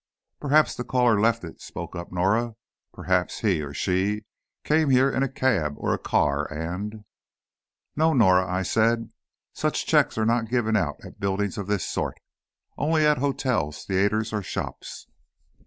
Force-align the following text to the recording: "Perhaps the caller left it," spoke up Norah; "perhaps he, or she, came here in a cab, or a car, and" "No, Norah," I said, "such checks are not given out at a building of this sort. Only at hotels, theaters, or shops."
"Perhaps 0.39 0.73
the 0.73 0.83
caller 0.83 1.21
left 1.21 1.43
it," 1.43 1.61
spoke 1.61 1.95
up 1.95 2.11
Norah; 2.11 2.55
"perhaps 2.91 3.41
he, 3.41 3.61
or 3.61 3.71
she, 3.71 4.23
came 4.63 4.89
here 4.89 5.11
in 5.11 5.21
a 5.21 5.29
cab, 5.29 5.75
or 5.77 5.93
a 5.93 5.99
car, 5.99 6.51
and" 6.51 7.05
"No, 7.95 8.11
Norah," 8.11 8.51
I 8.51 8.63
said, 8.63 9.11
"such 9.53 9.85
checks 9.85 10.17
are 10.17 10.25
not 10.25 10.49
given 10.49 10.75
out 10.75 10.95
at 11.03 11.07
a 11.11 11.19
building 11.19 11.51
of 11.57 11.67
this 11.67 11.85
sort. 11.85 12.19
Only 12.79 13.05
at 13.05 13.19
hotels, 13.19 13.85
theaters, 13.85 14.33
or 14.33 14.41
shops." 14.41 15.05